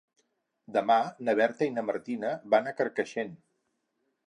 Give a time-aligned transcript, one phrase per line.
[0.77, 0.97] Demà
[1.27, 3.33] na Berta i na Martina van a Carcaixent.